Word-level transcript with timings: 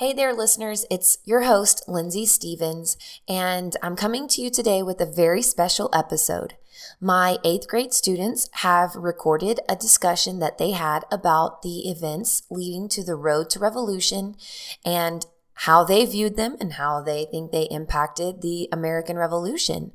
Hey 0.00 0.14
there, 0.14 0.32
listeners. 0.32 0.86
It's 0.90 1.18
your 1.26 1.42
host, 1.42 1.84
Lindsay 1.86 2.24
Stevens, 2.24 2.96
and 3.28 3.76
I'm 3.82 3.96
coming 3.96 4.28
to 4.28 4.40
you 4.40 4.48
today 4.48 4.82
with 4.82 4.98
a 4.98 5.04
very 5.04 5.42
special 5.42 5.90
episode. 5.92 6.54
My 7.02 7.36
eighth 7.44 7.68
grade 7.68 7.92
students 7.92 8.48
have 8.64 8.96
recorded 8.96 9.60
a 9.68 9.76
discussion 9.76 10.38
that 10.38 10.56
they 10.56 10.70
had 10.70 11.04
about 11.12 11.60
the 11.60 11.90
events 11.90 12.44
leading 12.50 12.88
to 12.88 13.04
the 13.04 13.14
road 13.14 13.50
to 13.50 13.58
revolution 13.58 14.36
and 14.86 15.26
how 15.52 15.84
they 15.84 16.06
viewed 16.06 16.34
them 16.34 16.56
and 16.60 16.72
how 16.72 17.02
they 17.02 17.26
think 17.26 17.52
they 17.52 17.64
impacted 17.64 18.40
the 18.40 18.70
American 18.72 19.18
Revolution. 19.18 19.92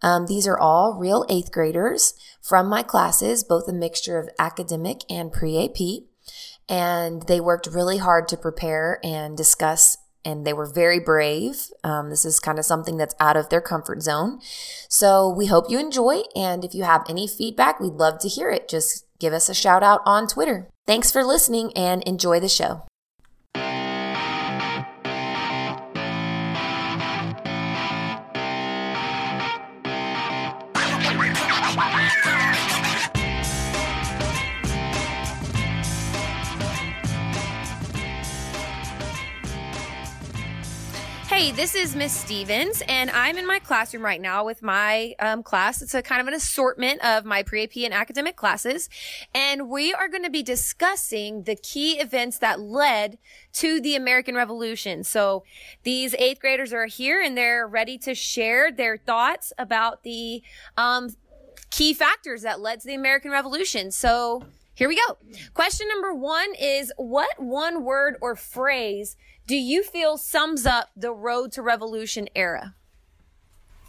Um, 0.00 0.24
these 0.24 0.46
are 0.46 0.58
all 0.58 0.96
real 0.98 1.26
eighth 1.28 1.52
graders 1.52 2.14
from 2.40 2.66
my 2.66 2.82
classes, 2.82 3.44
both 3.44 3.68
a 3.68 3.74
mixture 3.74 4.18
of 4.18 4.30
academic 4.38 5.02
and 5.10 5.30
pre 5.30 5.62
AP. 5.62 6.13
And 6.68 7.22
they 7.22 7.40
worked 7.40 7.66
really 7.66 7.98
hard 7.98 8.28
to 8.28 8.36
prepare 8.36 8.98
and 9.04 9.36
discuss 9.36 9.96
and 10.24 10.46
they 10.46 10.52
were 10.52 10.66
very 10.66 10.98
brave. 10.98 11.68
Um, 11.82 12.10
this 12.10 12.24
is 12.24 12.40
kind 12.40 12.58
of 12.58 12.64
something 12.64 12.96
that's 12.96 13.14
out 13.20 13.36
of 13.36 13.50
their 13.50 13.60
comfort 13.60 14.02
zone. 14.02 14.40
So 14.88 15.28
we 15.28 15.46
hope 15.46 15.66
you 15.68 15.78
enjoy. 15.78 16.22
And 16.34 16.64
if 16.64 16.74
you 16.74 16.84
have 16.84 17.04
any 17.08 17.28
feedback, 17.28 17.78
we'd 17.78 17.92
love 17.92 18.18
to 18.20 18.28
hear 18.28 18.50
it. 18.50 18.68
Just 18.68 19.04
give 19.18 19.32
us 19.32 19.48
a 19.48 19.54
shout 19.54 19.82
out 19.82 20.00
on 20.06 20.26
Twitter. 20.26 20.68
Thanks 20.86 21.10
for 21.10 21.24
listening 21.24 21.72
and 21.76 22.02
enjoy 22.04 22.40
the 22.40 22.48
show. 22.48 22.86
This 41.56 41.76
is 41.76 41.94
Miss 41.94 42.12
Stevens, 42.12 42.82
and 42.88 43.08
I'm 43.10 43.38
in 43.38 43.46
my 43.46 43.60
classroom 43.60 44.04
right 44.04 44.20
now 44.20 44.44
with 44.44 44.60
my 44.60 45.14
um, 45.20 45.44
class. 45.44 45.82
It's 45.82 45.94
a 45.94 46.02
kind 46.02 46.20
of 46.20 46.26
an 46.26 46.34
assortment 46.34 47.04
of 47.04 47.24
my 47.24 47.44
pre-AP 47.44 47.76
and 47.76 47.94
academic 47.94 48.34
classes, 48.34 48.88
and 49.32 49.68
we 49.68 49.94
are 49.94 50.08
going 50.08 50.24
to 50.24 50.30
be 50.30 50.42
discussing 50.42 51.44
the 51.44 51.54
key 51.54 52.00
events 52.00 52.38
that 52.38 52.58
led 52.58 53.18
to 53.52 53.80
the 53.80 53.94
American 53.94 54.34
Revolution. 54.34 55.04
So 55.04 55.44
these 55.84 56.12
eighth 56.14 56.40
graders 56.40 56.72
are 56.72 56.86
here, 56.86 57.20
and 57.20 57.36
they're 57.36 57.68
ready 57.68 57.98
to 57.98 58.16
share 58.16 58.72
their 58.72 58.96
thoughts 58.96 59.52
about 59.56 60.02
the 60.02 60.42
um, 60.76 61.10
key 61.70 61.94
factors 61.94 62.42
that 62.42 62.58
led 62.58 62.80
to 62.80 62.88
the 62.88 62.94
American 62.94 63.30
Revolution. 63.30 63.92
So 63.92 64.42
here 64.74 64.88
we 64.88 64.96
go. 64.96 65.16
Question 65.54 65.88
number 65.88 66.12
one 66.12 66.54
is 66.58 66.92
what 66.96 67.40
one 67.40 67.84
word 67.84 68.16
or 68.20 68.34
phrase 68.34 69.16
do 69.46 69.56
you 69.56 69.82
feel 69.82 70.16
sums 70.16 70.66
up 70.66 70.90
the 70.96 71.12
road 71.12 71.52
to 71.52 71.62
revolution 71.62 72.28
era? 72.34 72.74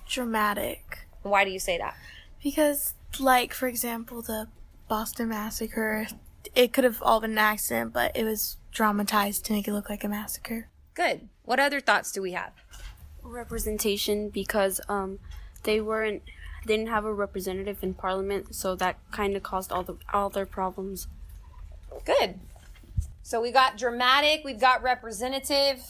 Dramatic. 0.07 1.07
Why 1.23 1.45
do 1.45 1.51
you 1.51 1.59
say 1.59 1.77
that? 1.77 1.95
Because, 2.43 2.93
like, 3.19 3.53
for 3.53 3.67
example, 3.67 4.21
the 4.21 4.47
Boston 4.87 5.29
Massacre, 5.29 6.07
it 6.53 6.73
could 6.73 6.83
have 6.83 7.01
all 7.01 7.19
been 7.19 7.31
an 7.31 7.37
accident, 7.37 7.93
but 7.93 8.15
it 8.15 8.23
was 8.23 8.57
dramatized 8.71 9.45
to 9.45 9.53
make 9.53 9.67
it 9.67 9.73
look 9.73 9.89
like 9.89 10.03
a 10.03 10.09
massacre. 10.09 10.67
Good. 10.93 11.29
What 11.43 11.59
other 11.59 11.79
thoughts 11.79 12.11
do 12.11 12.21
we 12.21 12.33
have? 12.33 12.51
Representation, 13.23 14.29
because 14.29 14.79
um, 14.87 15.19
they 15.63 15.81
weren't, 15.81 16.21
they 16.65 16.75
didn't 16.75 16.89
have 16.89 17.05
a 17.05 17.13
representative 17.13 17.83
in 17.83 17.93
parliament, 17.93 18.55
so 18.55 18.75
that 18.75 18.97
kind 19.11 19.35
of 19.35 19.43
caused 19.43 19.71
all 19.71 19.83
the 19.83 19.95
all 20.13 20.29
their 20.29 20.45
problems. 20.45 21.07
Good. 22.05 22.39
So 23.23 23.41
we 23.41 23.51
got 23.51 23.77
dramatic, 23.77 24.41
we've 24.43 24.59
got 24.59 24.83
representative. 24.83 25.81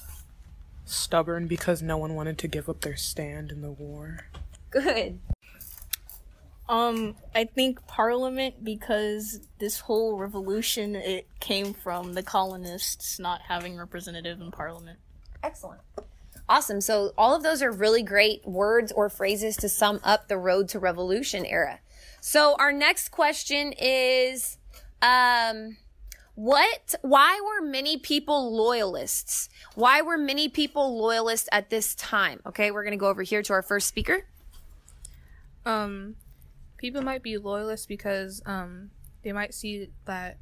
Stubborn 0.86 1.48
because 1.48 1.82
no 1.82 1.98
one 1.98 2.16
wanted 2.16 2.38
to 2.40 2.48
give 2.48 2.70
up 2.70 2.82
their 2.82 2.96
stand 2.96 3.52
in 3.52 3.62
the 3.62 3.72
war. 3.72 4.28
Good. 4.70 5.20
Um, 6.68 7.16
I 7.34 7.46
think 7.46 7.86
Parliament 7.88 8.64
because 8.64 9.40
this 9.60 9.82
whole 9.82 10.18
revolution 10.18 10.96
it 10.96 11.28
came 11.40 11.74
from 11.74 12.14
the 12.14 12.24
colonists 12.24 13.20
not 13.20 13.42
having 13.42 13.78
representative 13.78 14.42
in 14.42 14.52
Parliament. 14.52 15.00
Excellent. 15.44 15.82
Awesome. 16.48 16.80
So 16.80 17.12
all 17.18 17.36
of 17.36 17.42
those 17.42 17.62
are 17.64 17.72
really 17.72 18.04
great 18.04 18.46
words 18.48 18.92
or 18.92 19.10
phrases 19.10 19.58
to 19.58 19.70
sum 19.70 20.00
up 20.04 20.28
the 20.28 20.38
road 20.38 20.70
to 20.70 20.80
revolution 20.80 21.46
era. 21.46 21.80
So 22.22 22.56
our 22.60 22.72
next 22.72 23.10
question 23.10 23.74
is, 23.80 24.58
um, 25.02 25.78
what, 26.36 26.96
why 27.02 27.42
were 27.44 27.66
many 27.66 27.98
people 27.98 28.56
loyalists? 28.56 29.50
Why 29.74 30.02
were 30.02 30.18
many 30.18 30.50
people 30.50 30.98
loyalists 30.98 31.50
at 31.52 31.70
this 31.70 31.96
time? 31.96 32.42
Okay, 32.46 32.72
we're 32.72 32.84
going 32.84 32.92
to 32.92 32.98
go 32.98 33.08
over 33.08 33.24
here 33.24 33.42
to 33.42 33.54
our 33.54 33.62
first 33.62 33.88
speaker. 33.88 34.28
Um, 35.66 36.16
people 36.78 37.02
might 37.02 37.24
be 37.24 37.38
loyalists 37.38 37.88
because 37.88 38.44
um, 38.46 38.92
they 39.24 39.32
might 39.32 39.54
see 39.54 39.90
that 40.06 40.38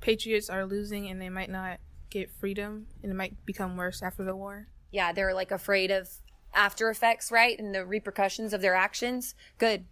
patriots 0.00 0.50
are 0.50 0.66
losing 0.66 1.08
and 1.08 1.20
they 1.20 1.28
might 1.28 1.50
not 1.50 1.78
get 2.08 2.30
freedom 2.30 2.86
and 3.02 3.12
it 3.12 3.14
might 3.14 3.46
become 3.46 3.76
worse 3.76 4.02
after 4.02 4.24
the 4.24 4.34
war. 4.34 4.66
Yeah, 4.90 5.12
they're 5.12 5.34
like 5.34 5.50
afraid 5.50 5.90
of 5.90 6.08
after 6.54 6.90
effects, 6.90 7.30
right? 7.30 7.58
And 7.58 7.74
the 7.74 7.84
repercussions 7.84 8.52
of 8.52 8.60
their 8.60 8.74
actions. 8.74 9.34
Good. 9.58 9.84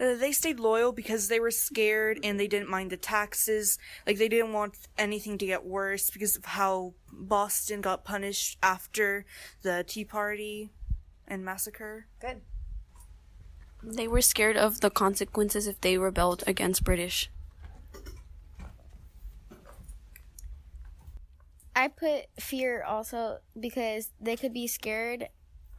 Uh, 0.00 0.14
they 0.14 0.30
stayed 0.30 0.60
loyal 0.60 0.92
because 0.92 1.26
they 1.26 1.40
were 1.40 1.50
scared 1.50 2.20
and 2.22 2.38
they 2.38 2.46
didn't 2.46 2.70
mind 2.70 2.90
the 2.90 2.96
taxes. 2.96 3.78
Like 4.06 4.16
they 4.16 4.28
didn't 4.28 4.52
want 4.52 4.76
anything 4.96 5.38
to 5.38 5.46
get 5.46 5.64
worse 5.64 6.08
because 6.10 6.36
of 6.36 6.44
how 6.44 6.94
Boston 7.12 7.80
got 7.80 8.04
punished 8.04 8.58
after 8.62 9.24
the 9.62 9.84
Tea 9.86 10.04
Party 10.04 10.70
and 11.26 11.44
massacre. 11.44 12.06
Good. 12.20 12.42
They 13.82 14.06
were 14.06 14.22
scared 14.22 14.56
of 14.56 14.80
the 14.80 14.90
consequences 14.90 15.66
if 15.66 15.80
they 15.80 15.98
rebelled 15.98 16.44
against 16.46 16.84
British. 16.84 17.28
I 21.88 21.90
put 21.90 22.42
fear 22.42 22.82
also 22.82 23.38
because 23.58 24.10
they 24.20 24.36
could 24.36 24.52
be 24.52 24.66
scared 24.66 25.28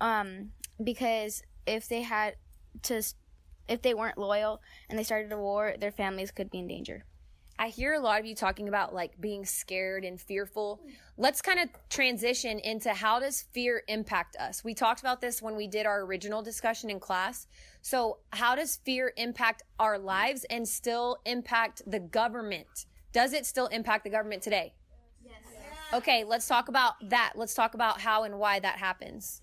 um 0.02 0.52
because 0.84 1.44
if 1.68 1.88
they 1.88 2.02
had 2.02 2.36
to 2.84 3.04
if 3.68 3.84
they 3.84 3.94
weren't 3.94 4.18
loyal 4.18 4.62
and 4.90 4.98
they 4.98 5.04
started 5.04 5.32
a 5.32 5.38
war, 5.38 5.76
their 5.80 5.92
families 5.92 6.32
could 6.32 6.50
be 6.50 6.60
in 6.60 6.68
danger. 6.68 7.06
I 7.60 7.68
hear 7.68 7.94
a 7.94 8.00
lot 8.00 8.20
of 8.20 8.26
you 8.26 8.34
talking 8.34 8.68
about 8.68 8.96
like 8.96 9.20
being 9.22 9.46
scared 9.46 10.04
and 10.04 10.20
fearful. 10.20 10.82
Let's 11.18 11.42
kind 11.42 11.60
of 11.60 11.70
transition 11.90 12.58
into 12.58 12.92
how 12.92 13.20
does 13.20 13.44
fear 13.52 13.84
impact 13.88 14.36
us? 14.38 14.64
We 14.64 14.74
talked 14.74 15.02
about 15.02 15.22
this 15.22 15.42
when 15.44 15.56
we 15.56 15.68
did 15.68 15.86
our 15.86 16.02
original 16.02 16.42
discussion 16.42 16.90
in 16.90 17.00
class. 17.00 17.46
So, 17.82 18.20
how 18.32 18.56
does 18.56 18.78
fear 18.86 19.14
impact 19.18 19.62
our 19.78 20.00
lives 20.00 20.46
and 20.50 20.68
still 20.68 21.18
impact 21.26 21.84
the 21.86 22.00
government? 22.00 22.86
Does 23.12 23.34
it 23.34 23.46
still 23.46 23.68
impact 23.68 24.06
the 24.06 24.10
government 24.10 24.42
today? 24.42 24.74
Yes. 25.92 26.02
Okay, 26.02 26.24
let's 26.24 26.48
talk 26.48 26.68
about 26.68 26.94
that. 27.10 27.34
Let's 27.36 27.54
talk 27.54 27.74
about 27.74 28.02
how 28.02 28.24
and 28.24 28.40
why 28.40 28.60
that 28.60 28.78
happens. 28.78 29.42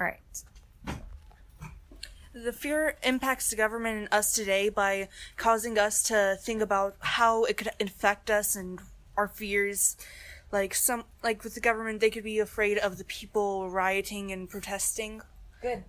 All 0.00 0.06
right. 0.06 0.20
The 2.34 2.52
fear 2.52 2.96
impacts 3.02 3.50
the 3.50 3.56
government 3.56 3.98
and 3.98 4.08
us 4.10 4.32
today 4.32 4.70
by 4.70 5.08
causing 5.36 5.78
us 5.78 6.02
to 6.04 6.38
think 6.40 6.62
about 6.62 6.96
how 7.00 7.44
it 7.44 7.58
could 7.58 7.70
infect 7.78 8.30
us 8.30 8.56
and 8.56 8.80
our 9.16 9.28
fears. 9.28 9.96
Like 10.50 10.74
some, 10.74 11.04
like 11.22 11.44
with 11.44 11.54
the 11.54 11.60
government, 11.60 12.00
they 12.00 12.10
could 12.10 12.24
be 12.24 12.38
afraid 12.38 12.78
of 12.78 12.98
the 12.98 13.04
people 13.04 13.70
rioting 13.70 14.32
and 14.32 14.48
protesting. 14.48 15.22
Good. 15.60 15.84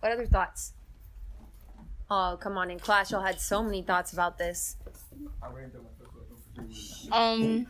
What 0.00 0.12
other 0.12 0.26
thoughts? 0.26 0.72
Oh, 2.10 2.36
come 2.40 2.58
on. 2.58 2.70
In 2.70 2.78
class, 2.78 3.10
y'all 3.10 3.22
had 3.22 3.40
so 3.40 3.62
many 3.62 3.82
thoughts 3.82 4.12
about 4.12 4.36
this. 4.36 4.76
Um, 7.10 7.66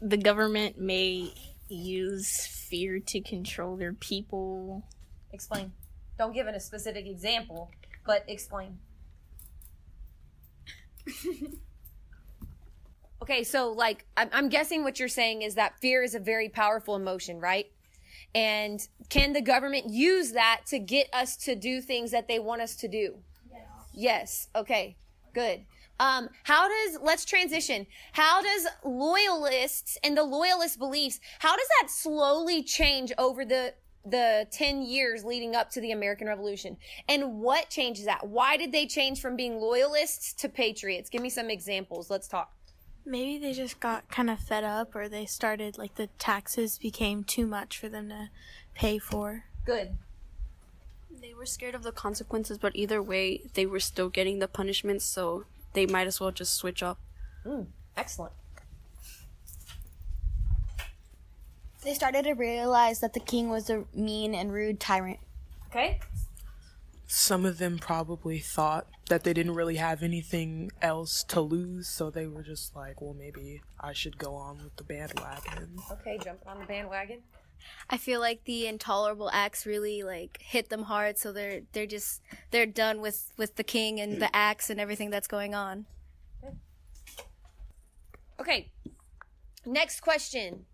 the 0.00 0.16
government 0.16 0.78
may 0.78 1.32
use 1.68 2.46
fear 2.46 2.98
to 2.98 3.20
control 3.20 3.76
their 3.76 3.92
people. 3.92 4.84
Explain. 5.32 5.72
Don't 6.18 6.34
give 6.34 6.46
it 6.46 6.54
a 6.54 6.60
specific 6.60 7.06
example, 7.06 7.70
but 8.06 8.24
explain. 8.28 8.78
okay, 13.22 13.44
so 13.44 13.70
like 13.70 14.04
I'm, 14.16 14.28
I'm 14.32 14.48
guessing 14.48 14.84
what 14.84 14.98
you're 14.98 15.08
saying 15.08 15.42
is 15.42 15.54
that 15.54 15.78
fear 15.80 16.02
is 16.02 16.14
a 16.14 16.20
very 16.20 16.48
powerful 16.48 16.96
emotion, 16.96 17.40
right? 17.40 17.66
And 18.34 18.86
can 19.08 19.32
the 19.32 19.42
government 19.42 19.90
use 19.90 20.32
that 20.32 20.62
to 20.68 20.78
get 20.78 21.08
us 21.12 21.36
to 21.38 21.54
do 21.54 21.80
things 21.80 22.10
that 22.12 22.28
they 22.28 22.38
want 22.38 22.62
us 22.62 22.76
to 22.76 22.88
do? 22.88 23.18
Yes. 23.50 23.66
Yes. 23.92 24.48
Okay. 24.54 24.96
Good. 25.34 25.64
Um, 26.00 26.28
how 26.42 26.68
does, 26.68 26.98
let's 27.02 27.24
transition. 27.24 27.86
How 28.12 28.42
does 28.42 28.66
loyalists 28.84 29.98
and 30.02 30.16
the 30.16 30.24
loyalist 30.24 30.78
beliefs, 30.78 31.20
how 31.38 31.56
does 31.56 31.68
that 31.80 31.90
slowly 31.90 32.62
change 32.62 33.12
over 33.18 33.44
the 33.44 33.74
the 34.04 34.46
10 34.50 34.82
years 34.82 35.24
leading 35.24 35.54
up 35.54 35.70
to 35.70 35.80
the 35.80 35.92
American 35.92 36.26
Revolution. 36.26 36.76
And 37.08 37.40
what 37.40 37.70
changes 37.70 38.06
that? 38.06 38.26
Why 38.26 38.56
did 38.56 38.72
they 38.72 38.86
change 38.86 39.20
from 39.20 39.36
being 39.36 39.56
loyalists 39.56 40.32
to 40.34 40.48
patriots? 40.48 41.08
Give 41.08 41.22
me 41.22 41.30
some 41.30 41.50
examples. 41.50 42.10
Let's 42.10 42.28
talk. 42.28 42.52
Maybe 43.04 43.38
they 43.38 43.52
just 43.52 43.80
got 43.80 44.08
kind 44.08 44.30
of 44.30 44.38
fed 44.38 44.64
up 44.64 44.94
or 44.94 45.08
they 45.08 45.26
started 45.26 45.76
like 45.76 45.96
the 45.96 46.08
taxes 46.18 46.78
became 46.78 47.24
too 47.24 47.46
much 47.46 47.78
for 47.78 47.88
them 47.88 48.08
to 48.08 48.30
pay 48.74 48.98
for. 48.98 49.44
Good. 49.64 49.96
They 51.20 51.34
were 51.34 51.46
scared 51.46 51.74
of 51.74 51.82
the 51.82 51.92
consequences, 51.92 52.58
but 52.58 52.74
either 52.74 53.02
way, 53.02 53.42
they 53.54 53.66
were 53.66 53.80
still 53.80 54.08
getting 54.08 54.40
the 54.40 54.48
punishments, 54.48 55.04
so 55.04 55.44
they 55.72 55.86
might 55.86 56.06
as 56.06 56.20
well 56.20 56.30
just 56.30 56.54
switch 56.54 56.82
up. 56.82 56.98
Mm, 57.44 57.66
excellent. 57.96 58.32
They 61.82 61.94
started 61.94 62.24
to 62.24 62.34
realize 62.34 63.00
that 63.00 63.12
the 63.12 63.20
king 63.20 63.48
was 63.50 63.68
a 63.68 63.84
mean 63.92 64.34
and 64.34 64.52
rude 64.52 64.78
tyrant. 64.78 65.18
Okay. 65.68 65.98
Some 67.06 67.44
of 67.44 67.58
them 67.58 67.78
probably 67.78 68.38
thought 68.38 68.86
that 69.08 69.24
they 69.24 69.32
didn't 69.32 69.54
really 69.54 69.76
have 69.76 70.02
anything 70.02 70.70
else 70.80 71.24
to 71.24 71.40
lose, 71.40 71.88
so 71.88 72.08
they 72.08 72.26
were 72.26 72.42
just 72.42 72.74
like, 72.76 73.02
well, 73.02 73.14
maybe 73.14 73.60
I 73.80 73.92
should 73.92 74.16
go 74.16 74.34
on 74.34 74.58
with 74.62 74.76
the 74.76 74.84
bandwagon. 74.84 75.76
Okay, 75.90 76.18
jumping 76.22 76.48
on 76.48 76.60
the 76.60 76.66
bandwagon. 76.66 77.18
I 77.90 77.96
feel 77.96 78.20
like 78.20 78.44
the 78.44 78.66
intolerable 78.66 79.30
acts 79.32 79.66
really 79.66 80.02
like 80.02 80.38
hit 80.40 80.68
them 80.68 80.84
hard, 80.84 81.18
so 81.18 81.32
they're 81.32 81.62
they're 81.72 81.86
just 81.86 82.22
they're 82.50 82.66
done 82.66 83.00
with 83.00 83.32
with 83.36 83.56
the 83.56 83.64
king 83.64 84.00
and 84.00 84.20
the 84.20 84.34
acts 84.34 84.70
and 84.70 84.80
everything 84.80 85.10
that's 85.10 85.28
going 85.28 85.54
on. 85.54 85.86
Okay. 88.40 88.72
Next 89.64 90.00
question. 90.00 90.66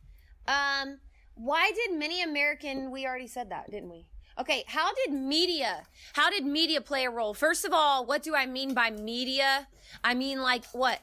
Um, 0.46 1.00
why 1.34 1.70
did 1.74 1.98
many 1.98 2.22
American? 2.22 2.90
We 2.90 3.06
already 3.06 3.26
said 3.26 3.50
that, 3.50 3.70
didn't 3.70 3.90
we? 3.90 4.06
Okay. 4.38 4.64
How 4.66 4.94
did 4.94 5.12
media? 5.12 5.82
How 6.14 6.30
did 6.30 6.46
media 6.46 6.80
play 6.80 7.04
a 7.04 7.10
role? 7.10 7.34
First 7.34 7.64
of 7.64 7.72
all, 7.74 8.06
what 8.06 8.22
do 8.22 8.34
I 8.34 8.46
mean 8.46 8.72
by 8.72 8.90
media? 8.90 9.68
I 10.02 10.14
mean 10.14 10.40
like 10.40 10.64
what? 10.72 11.00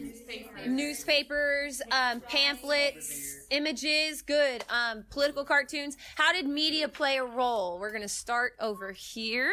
Newspapers, 0.00 0.66
Newspapers 0.66 1.82
um, 1.90 2.20
pamphlets, 2.20 3.46
images. 3.50 4.22
Good. 4.22 4.64
Um, 4.68 5.04
political 5.10 5.44
cartoons. 5.44 5.96
How 6.16 6.32
did 6.32 6.46
media 6.46 6.88
play 6.88 7.16
a 7.16 7.24
role? 7.24 7.78
We're 7.78 7.92
gonna 7.92 8.08
start 8.08 8.52
over 8.60 8.92
here. 8.92 9.52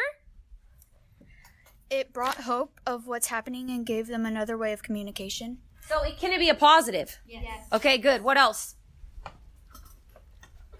It 1.90 2.14
brought 2.14 2.42
hope 2.42 2.80
of 2.86 3.08
what's 3.08 3.28
happening 3.28 3.70
and 3.70 3.86
gave 3.86 4.08
them 4.08 4.26
another 4.26 4.58
way 4.58 4.74
of 4.74 4.84
communication. 4.84 5.60
So 5.88 6.04
it 6.04 6.18
can 6.18 6.34
it 6.34 6.40
be 6.40 6.50
a 6.50 6.56
positive? 6.56 7.20
Yes. 7.26 7.68
Okay. 7.72 7.98
Good. 7.98 8.24
What 8.24 8.38
else? 8.38 8.76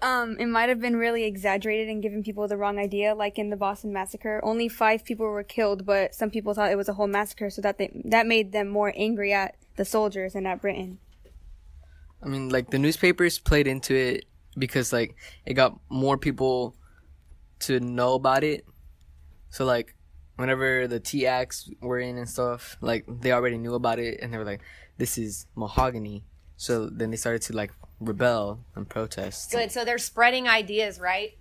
Um, 0.00 0.38
it 0.38 0.46
might 0.46 0.68
have 0.68 0.80
been 0.80 0.96
really 0.96 1.24
exaggerated 1.24 1.88
and 1.88 2.00
given 2.00 2.22
people 2.22 2.46
the 2.46 2.56
wrong 2.56 2.78
idea, 2.78 3.14
like 3.14 3.38
in 3.38 3.50
the 3.50 3.56
Boston 3.56 3.92
Massacre. 3.92 4.40
Only 4.44 4.68
five 4.68 5.04
people 5.04 5.26
were 5.26 5.42
killed, 5.42 5.84
but 5.84 6.14
some 6.14 6.30
people 6.30 6.54
thought 6.54 6.70
it 6.70 6.76
was 6.76 6.88
a 6.88 6.92
whole 6.92 7.08
massacre, 7.08 7.50
so 7.50 7.60
that 7.62 7.78
they, 7.78 7.90
that 8.04 8.26
made 8.26 8.52
them 8.52 8.68
more 8.68 8.92
angry 8.96 9.32
at 9.32 9.56
the 9.76 9.84
soldiers 9.84 10.34
and 10.34 10.46
at 10.46 10.60
Britain. 10.60 10.98
I 12.22 12.28
mean, 12.28 12.48
like 12.48 12.70
the 12.70 12.78
newspapers 12.78 13.38
played 13.38 13.66
into 13.66 13.94
it 13.94 14.24
because 14.56 14.92
like 14.92 15.16
it 15.46 15.54
got 15.54 15.78
more 15.88 16.18
people 16.18 16.74
to 17.60 17.80
know 17.80 18.14
about 18.14 18.44
it. 18.44 18.64
So 19.50 19.64
like 19.64 19.94
whenever 20.36 20.86
the 20.86 21.00
Tea 21.00 21.26
acts 21.26 21.70
were 21.80 21.98
in 21.98 22.18
and 22.18 22.28
stuff, 22.28 22.76
like 22.80 23.04
they 23.08 23.32
already 23.32 23.58
knew 23.58 23.74
about 23.74 23.98
it 23.98 24.20
and 24.20 24.32
they 24.32 24.38
were 24.38 24.44
like, 24.44 24.62
"This 24.96 25.18
is 25.18 25.46
mahogany." 25.56 26.24
So 26.58 26.86
then 26.86 27.10
they 27.10 27.16
started 27.16 27.42
to 27.42 27.54
like 27.54 27.72
rebel 28.00 28.58
and 28.74 28.86
protest. 28.86 29.52
Good. 29.52 29.72
So 29.72 29.84
they're 29.84 29.96
spreading 29.96 30.48
ideas, 30.48 31.00
right? 31.00 31.38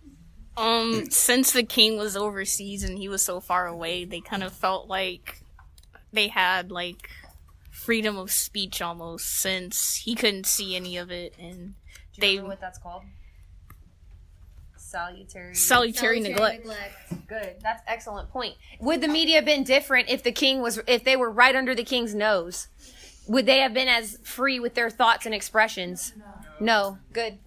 Um, 0.56 1.10
since 1.10 1.52
the 1.52 1.64
king 1.64 1.98
was 1.98 2.16
overseas 2.16 2.84
and 2.84 2.98
he 2.98 3.10
was 3.10 3.24
so 3.24 3.40
far 3.40 3.68
away, 3.68 4.06
they 4.06 4.22
kind 4.22 4.44
of 4.44 4.54
felt 4.54 4.88
like 4.88 5.42
they 6.14 6.30
had 6.30 6.72
like 6.72 7.10
freedom 7.72 8.18
of 8.18 8.32
speech 8.32 8.82
almost 8.82 9.28
since 9.28 9.96
he 9.98 10.16
couldn't 10.16 10.46
see 10.46 10.76
any 10.76 10.98
of 10.98 11.12
it 11.12 11.36
and 11.40 11.76
Do 12.14 12.22
they 12.22 12.40
what 12.40 12.60
that's 12.62 12.80
called? 12.80 13.04
Salutary. 14.76 15.54
Salutary, 15.54 16.20
neglect. 16.20 16.68
Good. 17.28 17.56
That's 17.62 17.82
excellent 17.88 18.30
point. 18.30 18.56
Would 18.80 19.02
the 19.02 19.08
media 19.08 19.36
have 19.36 19.46
been 19.46 19.64
different 19.64 20.10
if 20.10 20.24
the 20.24 20.32
king 20.32 20.62
was 20.62 20.80
if 20.88 21.04
they 21.04 21.16
were 21.16 21.30
right 21.30 21.56
under 21.56 21.76
the 21.76 21.84
king's 21.84 22.16
nose? 22.16 22.68
Would 23.28 23.46
they 23.46 23.60
have 23.60 23.74
been 23.74 23.88
as 23.88 24.18
free 24.24 24.60
with 24.60 24.74
their 24.74 24.90
thoughts 24.90 25.26
and 25.26 25.36
expressions? 25.36 26.14
No. 26.60 26.98
Good. 27.12 27.40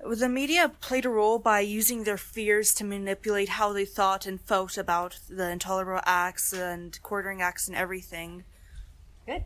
The 0.00 0.28
media 0.28 0.70
played 0.80 1.06
a 1.06 1.08
role 1.08 1.38
by 1.38 1.60
using 1.60 2.04
their 2.04 2.18
fears 2.18 2.74
to 2.74 2.84
manipulate 2.84 3.48
how 3.50 3.72
they 3.72 3.86
thought 3.86 4.26
and 4.26 4.40
felt 4.40 4.76
about 4.76 5.18
the 5.28 5.50
intolerable 5.50 6.02
acts 6.04 6.52
and 6.52 7.00
quartering 7.02 7.40
acts 7.40 7.68
and 7.68 7.76
everything. 7.76 8.44
Good. 9.26 9.44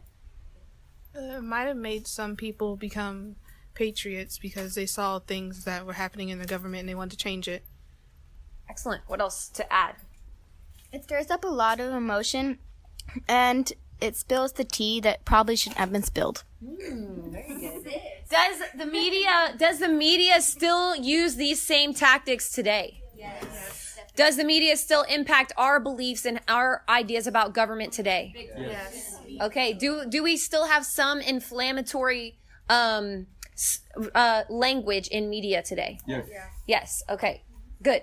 Uh, 1.16 1.38
it 1.38 1.42
might 1.42 1.66
have 1.66 1.76
made 1.76 2.06
some 2.06 2.36
people 2.36 2.76
become 2.76 3.36
patriots 3.74 4.38
because 4.38 4.74
they 4.74 4.86
saw 4.86 5.20
things 5.20 5.64
that 5.64 5.86
were 5.86 5.92
happening 5.92 6.28
in 6.28 6.40
the 6.40 6.46
government 6.46 6.80
and 6.80 6.88
they 6.88 6.94
wanted 6.94 7.12
to 7.12 7.16
change 7.16 7.46
it. 7.46 7.64
Excellent. 8.68 9.02
What 9.06 9.20
else 9.20 9.48
to 9.50 9.72
add? 9.72 9.94
It 10.92 11.04
stirs 11.04 11.30
up 11.30 11.44
a 11.44 11.48
lot 11.48 11.78
of 11.80 11.92
emotion 11.92 12.58
and 13.28 13.72
it 14.00 14.16
spills 14.16 14.52
the 14.52 14.64
tea 14.64 15.00
that 15.00 15.24
probably 15.24 15.56
shouldn't 15.56 15.78
have 15.78 15.92
been 15.92 16.02
spilled. 16.02 16.44
Does 18.30 18.62
the 18.76 18.86
media 18.86 19.54
does 19.58 19.78
the 19.78 19.88
media 19.88 20.40
still 20.40 20.94
use 20.96 21.36
these 21.36 21.60
same 21.60 21.94
tactics 21.94 22.52
today? 22.52 23.02
Yes. 23.16 23.98
Does 24.16 24.36
the 24.36 24.44
media 24.44 24.76
still 24.76 25.02
impact 25.02 25.52
our 25.56 25.80
beliefs 25.80 26.24
and 26.26 26.40
our 26.48 26.82
ideas 26.88 27.26
about 27.26 27.54
government 27.54 27.92
today? 27.92 28.34
Yes. 28.58 29.16
Okay. 29.40 29.72
Do 29.72 30.04
do 30.08 30.22
we 30.22 30.36
still 30.36 30.66
have 30.66 30.84
some 30.84 31.20
inflammatory 31.20 32.38
um, 32.68 33.26
uh, 34.14 34.42
language 34.48 35.08
in 35.08 35.30
media 35.30 35.62
today? 35.62 35.98
Yes. 36.06 36.28
Yes. 36.66 37.02
Okay. 37.08 37.42
Good. 37.82 38.02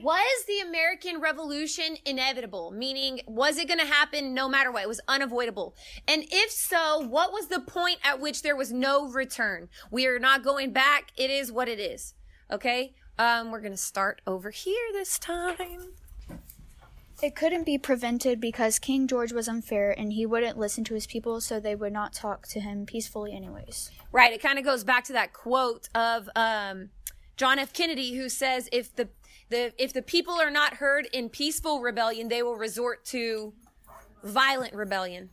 Was 0.00 0.44
the 0.46 0.60
American 0.60 1.20
Revolution 1.20 1.96
inevitable? 2.04 2.70
Meaning, 2.70 3.20
was 3.26 3.58
it 3.58 3.66
going 3.66 3.80
to 3.80 3.86
happen 3.86 4.32
no 4.32 4.48
matter 4.48 4.70
what? 4.70 4.84
It 4.84 4.88
was 4.88 5.00
unavoidable. 5.08 5.74
And 6.06 6.24
if 6.30 6.52
so, 6.52 7.00
what 7.00 7.32
was 7.32 7.48
the 7.48 7.60
point 7.60 7.98
at 8.04 8.20
which 8.20 8.42
there 8.42 8.54
was 8.54 8.72
no 8.72 9.08
return? 9.08 9.68
We 9.90 10.06
are 10.06 10.20
not 10.20 10.44
going 10.44 10.72
back. 10.72 11.10
It 11.16 11.30
is 11.30 11.50
what 11.50 11.68
it 11.68 11.80
is. 11.80 12.14
Okay. 12.50 12.94
Um, 13.18 13.50
we're 13.50 13.60
going 13.60 13.72
to 13.72 13.76
start 13.76 14.20
over 14.24 14.50
here 14.50 14.92
this 14.92 15.18
time. 15.18 15.94
It 17.20 17.34
couldn't 17.34 17.64
be 17.64 17.78
prevented 17.78 18.40
because 18.40 18.78
King 18.78 19.08
George 19.08 19.32
was 19.32 19.48
unfair 19.48 19.90
and 19.90 20.12
he 20.12 20.24
wouldn't 20.24 20.56
listen 20.56 20.84
to 20.84 20.94
his 20.94 21.08
people, 21.08 21.40
so 21.40 21.58
they 21.58 21.74
would 21.74 21.92
not 21.92 22.12
talk 22.12 22.46
to 22.48 22.60
him 22.60 22.86
peacefully, 22.86 23.34
anyways. 23.34 23.90
Right. 24.12 24.32
It 24.32 24.40
kind 24.40 24.56
of 24.60 24.64
goes 24.64 24.84
back 24.84 25.02
to 25.04 25.12
that 25.14 25.32
quote 25.32 25.88
of 25.96 26.30
um, 26.36 26.90
John 27.36 27.58
F. 27.58 27.72
Kennedy, 27.72 28.14
who 28.14 28.28
says, 28.28 28.68
"If 28.70 28.94
the 28.94 29.08
the 29.48 29.72
if 29.82 29.92
the 29.92 30.02
people 30.02 30.34
are 30.34 30.50
not 30.50 30.74
heard 30.74 31.06
in 31.12 31.28
peaceful 31.28 31.80
rebellion, 31.80 32.28
they 32.28 32.42
will 32.42 32.56
resort 32.56 33.04
to 33.06 33.54
violent 34.22 34.74
rebellion." 34.74 35.30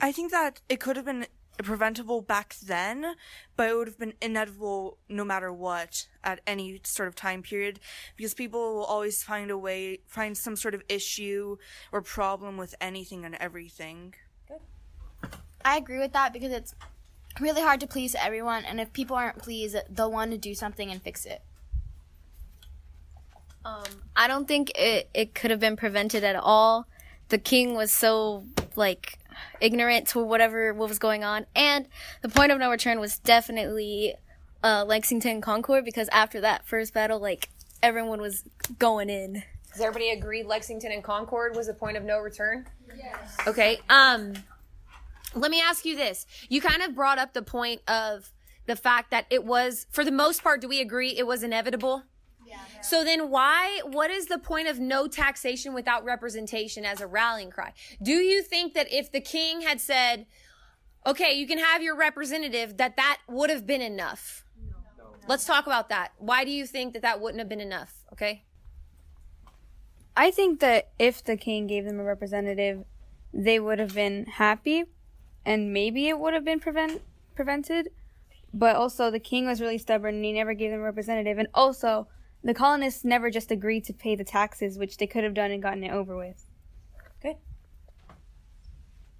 I 0.00 0.12
think 0.12 0.30
that 0.30 0.60
it 0.68 0.78
could 0.78 0.96
have 0.96 1.06
been 1.06 1.26
preventable 1.58 2.20
back 2.20 2.54
then, 2.56 3.14
but 3.56 3.70
it 3.70 3.74
would 3.74 3.88
have 3.88 3.98
been 3.98 4.14
inevitable 4.20 4.98
no 5.08 5.24
matter 5.24 5.52
what 5.52 6.06
at 6.22 6.40
any 6.46 6.80
sort 6.84 7.08
of 7.08 7.14
time 7.14 7.42
period 7.42 7.80
because 8.16 8.34
people 8.34 8.74
will 8.74 8.84
always 8.84 9.22
find 9.22 9.50
a 9.50 9.58
way, 9.58 10.00
find 10.06 10.36
some 10.36 10.56
sort 10.56 10.74
of 10.74 10.82
issue 10.88 11.56
or 11.92 12.02
problem 12.02 12.56
with 12.56 12.74
anything 12.80 13.24
and 13.24 13.34
everything. 13.36 14.14
Good. 14.48 15.30
I 15.64 15.76
agree 15.76 15.98
with 15.98 16.12
that 16.12 16.32
because 16.32 16.52
it's 16.52 16.74
really 17.40 17.62
hard 17.62 17.80
to 17.80 17.86
please 17.86 18.14
everyone, 18.14 18.64
and 18.64 18.80
if 18.80 18.92
people 18.92 19.16
aren't 19.16 19.38
pleased, 19.38 19.76
they'll 19.90 20.12
want 20.12 20.30
to 20.32 20.38
do 20.38 20.54
something 20.54 20.90
and 20.90 21.02
fix 21.02 21.24
it. 21.24 21.42
Um, 23.66 23.82
I 24.14 24.28
don't 24.28 24.46
think 24.46 24.70
it, 24.76 25.10
it 25.12 25.34
could 25.34 25.50
have 25.50 25.60
been 25.60 25.76
prevented 25.76 26.22
at 26.22 26.36
all. 26.36 26.86
The 27.28 27.38
king 27.38 27.74
was 27.74 27.92
so 27.92 28.44
like 28.76 29.18
ignorant 29.60 30.06
to 30.08 30.20
whatever 30.20 30.72
what 30.72 30.88
was 30.88 30.98
going 30.98 31.24
on, 31.24 31.46
and 31.56 31.88
the 32.22 32.28
point 32.28 32.52
of 32.52 32.58
no 32.58 32.70
return 32.70 33.00
was 33.00 33.18
definitely 33.18 34.14
uh, 34.62 34.84
Lexington 34.86 35.40
Concord 35.40 35.84
because 35.84 36.08
after 36.10 36.40
that 36.42 36.64
first 36.66 36.94
battle, 36.94 37.18
like 37.18 37.48
everyone 37.82 38.20
was 38.20 38.44
going 38.78 39.10
in. 39.10 39.42
Does 39.72 39.80
everybody 39.80 40.10
agree 40.10 40.42
Lexington 40.42 40.92
and 40.92 41.02
Concord 41.02 41.56
was 41.56 41.68
a 41.68 41.74
point 41.74 41.96
of 41.96 42.04
no 42.04 42.18
return? 42.18 42.66
Yes. 42.96 43.36
Okay. 43.46 43.78
Um, 43.90 44.34
let 45.34 45.50
me 45.50 45.60
ask 45.60 45.84
you 45.84 45.96
this. 45.96 46.26
You 46.48 46.60
kind 46.60 46.82
of 46.82 46.94
brought 46.94 47.18
up 47.18 47.34
the 47.34 47.42
point 47.42 47.82
of 47.88 48.30
the 48.66 48.76
fact 48.76 49.10
that 49.10 49.26
it 49.28 49.44
was, 49.44 49.86
for 49.90 50.04
the 50.04 50.12
most 50.12 50.42
part, 50.42 50.60
do 50.60 50.68
we 50.68 50.80
agree 50.80 51.10
it 51.10 51.26
was 51.26 51.42
inevitable? 51.42 52.04
Yeah. 52.46 52.58
So 52.82 53.04
then 53.04 53.30
why, 53.30 53.80
what 53.84 54.10
is 54.10 54.26
the 54.26 54.38
point 54.38 54.68
of 54.68 54.78
no 54.78 55.08
taxation 55.08 55.74
without 55.74 56.04
representation 56.04 56.84
as 56.84 57.00
a 57.00 57.06
rallying 57.06 57.50
cry? 57.50 57.72
Do 58.00 58.12
you 58.12 58.42
think 58.42 58.74
that 58.74 58.92
if 58.92 59.10
the 59.10 59.20
king 59.20 59.62
had 59.62 59.80
said, 59.80 60.26
okay, 61.04 61.34
you 61.34 61.46
can 61.46 61.58
have 61.58 61.82
your 61.82 61.96
representative, 61.96 62.76
that 62.76 62.96
that 62.96 63.18
would 63.28 63.50
have 63.50 63.66
been 63.66 63.82
enough? 63.82 64.44
Let's 65.28 65.44
talk 65.44 65.66
about 65.66 65.88
that. 65.88 66.12
Why 66.18 66.44
do 66.44 66.52
you 66.52 66.66
think 66.66 66.92
that 66.92 67.02
that 67.02 67.20
wouldn't 67.20 67.40
have 67.40 67.48
been 67.48 67.60
enough? 67.60 68.04
Okay. 68.12 68.44
I 70.16 70.30
think 70.30 70.60
that 70.60 70.90
if 70.98 71.22
the 71.22 71.36
king 71.36 71.66
gave 71.66 71.84
them 71.84 71.98
a 72.00 72.04
representative, 72.04 72.84
they 73.34 73.60
would 73.60 73.78
have 73.78 73.94
been 73.94 74.24
happy, 74.26 74.84
and 75.44 75.72
maybe 75.72 76.08
it 76.08 76.18
would 76.18 76.32
have 76.32 76.44
been 76.44 76.60
prevent 76.60 77.02
prevented. 77.34 77.90
But 78.54 78.76
also, 78.76 79.10
the 79.10 79.20
king 79.20 79.46
was 79.46 79.60
really 79.60 79.76
stubborn, 79.76 80.14
and 80.14 80.24
he 80.24 80.32
never 80.32 80.54
gave 80.54 80.70
them 80.70 80.80
a 80.80 80.84
representative. 80.84 81.38
And 81.38 81.48
also, 81.52 82.08
the 82.46 82.54
colonists 82.54 83.04
never 83.04 83.28
just 83.28 83.50
agreed 83.50 83.84
to 83.84 83.92
pay 83.92 84.14
the 84.14 84.22
taxes, 84.24 84.78
which 84.78 84.98
they 84.98 85.06
could 85.08 85.24
have 85.24 85.34
done 85.34 85.50
and 85.50 85.60
gotten 85.60 85.82
it 85.82 85.90
over 85.90 86.16
with. 86.16 86.46
Good. 87.20 87.36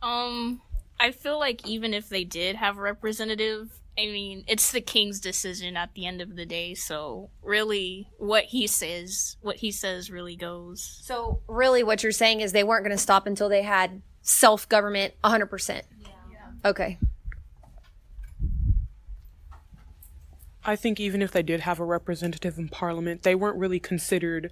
Um, 0.01 0.63
I 1.01 1.11
feel 1.11 1.37
like 1.37 1.67
even 1.67 1.93
if 1.93 2.09
they 2.09 2.23
did 2.23 2.55
have 2.55 2.79
a 2.79 2.81
representative, 2.81 3.81
I 3.99 4.03
mean, 4.03 4.45
it's 4.47 4.71
the 4.71 4.81
king's 4.81 5.19
decision 5.19 5.77
at 5.77 5.93
the 5.95 6.07
end 6.07 6.21
of 6.21 6.37
the 6.37 6.47
day. 6.47 6.75
So 6.75 7.31
really, 7.43 8.09
what 8.19 8.45
he 8.45 8.69
says, 8.69 9.37
what 9.41 9.57
he 9.57 9.73
says, 9.73 10.09
really 10.09 10.37
goes. 10.37 11.01
So 11.03 11.41
really, 11.49 11.83
what 11.83 12.05
you're 12.05 12.13
saying 12.13 12.43
is 12.43 12.53
they 12.53 12.63
weren't 12.63 12.85
going 12.85 12.97
to 12.97 13.03
stop 13.03 13.27
until 13.27 13.49
they 13.49 13.63
had 13.63 14.03
self 14.23 14.69
government 14.69 15.15
100. 15.23 15.47
percent 15.47 15.85
Yeah. 16.01 16.71
Okay. 16.71 17.01
I 20.67 20.75
think 20.75 20.99
even 20.99 21.23
if 21.23 21.31
they 21.31 21.45
did 21.45 21.61
have 21.61 21.79
a 21.79 21.85
representative 21.85 22.59
in 22.59 22.69
parliament, 22.69 23.23
they 23.23 23.37
weren't 23.37 23.57
really 23.57 23.79
considered 23.79 24.51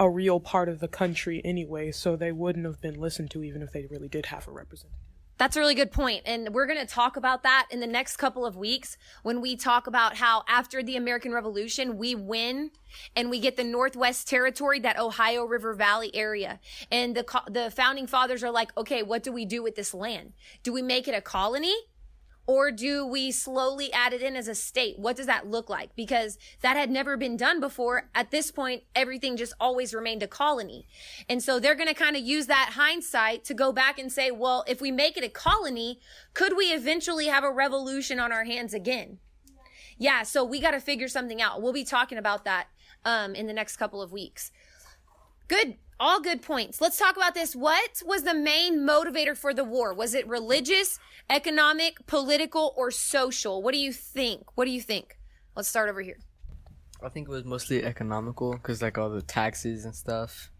a 0.00 0.08
real 0.08 0.40
part 0.40 0.70
of 0.70 0.80
the 0.80 0.88
country 0.88 1.42
anyway, 1.44 1.92
so 1.92 2.16
they 2.16 2.32
wouldn't 2.32 2.64
have 2.64 2.80
been 2.80 2.98
listened 2.98 3.30
to 3.32 3.44
even 3.44 3.62
if 3.62 3.70
they 3.70 3.86
really 3.86 4.08
did 4.08 4.26
have 4.26 4.48
a 4.48 4.50
representative. 4.50 4.98
That's 5.36 5.56
a 5.56 5.60
really 5.60 5.74
good 5.74 5.90
point. 5.90 6.22
And 6.24 6.54
we're 6.54 6.66
going 6.66 6.78
to 6.78 6.86
talk 6.86 7.16
about 7.16 7.42
that 7.42 7.66
in 7.70 7.80
the 7.80 7.86
next 7.86 8.16
couple 8.16 8.46
of 8.46 8.56
weeks 8.56 8.96
when 9.22 9.40
we 9.40 9.56
talk 9.56 9.86
about 9.86 10.16
how 10.16 10.44
after 10.48 10.82
the 10.82 10.96
American 10.96 11.32
Revolution, 11.32 11.98
we 11.98 12.14
win 12.14 12.70
and 13.14 13.28
we 13.30 13.40
get 13.40 13.56
the 13.56 13.64
Northwest 13.64 14.28
Territory, 14.28 14.78
that 14.80 14.98
Ohio 14.98 15.44
River 15.44 15.74
Valley 15.74 16.14
area. 16.14 16.60
And 16.90 17.16
the, 17.16 17.42
the 17.50 17.70
founding 17.70 18.06
fathers 18.06 18.44
are 18.44 18.50
like, 18.52 18.74
okay, 18.78 19.02
what 19.02 19.24
do 19.24 19.32
we 19.32 19.44
do 19.44 19.62
with 19.62 19.74
this 19.74 19.92
land? 19.92 20.32
Do 20.62 20.72
we 20.72 20.82
make 20.82 21.08
it 21.08 21.14
a 21.14 21.20
colony? 21.20 21.74
Or 22.46 22.70
do 22.70 23.06
we 23.06 23.32
slowly 23.32 23.92
add 23.92 24.12
it 24.12 24.20
in 24.20 24.36
as 24.36 24.48
a 24.48 24.54
state? 24.54 24.98
What 24.98 25.16
does 25.16 25.26
that 25.26 25.46
look 25.46 25.70
like? 25.70 25.96
Because 25.96 26.38
that 26.60 26.76
had 26.76 26.90
never 26.90 27.16
been 27.16 27.36
done 27.36 27.58
before. 27.58 28.10
At 28.14 28.30
this 28.30 28.50
point, 28.50 28.82
everything 28.94 29.36
just 29.36 29.54
always 29.58 29.94
remained 29.94 30.22
a 30.22 30.28
colony. 30.28 30.86
And 31.28 31.42
so 31.42 31.58
they're 31.58 31.74
going 31.74 31.88
to 31.88 31.94
kind 31.94 32.16
of 32.16 32.22
use 32.22 32.46
that 32.46 32.72
hindsight 32.74 33.44
to 33.44 33.54
go 33.54 33.72
back 33.72 33.98
and 33.98 34.12
say, 34.12 34.30
well, 34.30 34.62
if 34.66 34.80
we 34.80 34.90
make 34.90 35.16
it 35.16 35.24
a 35.24 35.28
colony, 35.30 36.00
could 36.34 36.56
we 36.56 36.66
eventually 36.66 37.26
have 37.26 37.44
a 37.44 37.50
revolution 37.50 38.20
on 38.20 38.30
our 38.30 38.44
hands 38.44 38.74
again? 38.74 39.18
Yeah, 39.96 40.22
so 40.22 40.44
we 40.44 40.60
got 40.60 40.72
to 40.72 40.80
figure 40.80 41.08
something 41.08 41.40
out. 41.40 41.62
We'll 41.62 41.72
be 41.72 41.84
talking 41.84 42.18
about 42.18 42.44
that 42.44 42.66
um, 43.04 43.34
in 43.34 43.46
the 43.46 43.52
next 43.52 43.76
couple 43.76 44.02
of 44.02 44.12
weeks. 44.12 44.50
Good. 45.48 45.76
All 46.00 46.20
good 46.20 46.42
points. 46.42 46.80
Let's 46.80 46.98
talk 46.98 47.16
about 47.16 47.34
this. 47.34 47.54
What 47.54 48.02
was 48.04 48.24
the 48.24 48.34
main 48.34 48.80
motivator 48.80 49.36
for 49.36 49.54
the 49.54 49.64
war? 49.64 49.94
Was 49.94 50.14
it 50.14 50.26
religious, 50.26 50.98
economic, 51.30 52.04
political, 52.06 52.74
or 52.76 52.90
social? 52.90 53.62
What 53.62 53.72
do 53.72 53.78
you 53.78 53.92
think? 53.92 54.42
What 54.56 54.64
do 54.64 54.72
you 54.72 54.80
think? 54.80 55.18
Let's 55.54 55.68
start 55.68 55.88
over 55.88 56.00
here. 56.00 56.18
I 57.02 57.08
think 57.10 57.28
it 57.28 57.30
was 57.30 57.44
mostly 57.44 57.84
economical 57.84 58.52
because 58.52 58.82
like 58.82 58.98
all 58.98 59.10
the 59.10 59.22
taxes 59.22 59.84
and 59.84 59.94
stuff, 59.94 60.50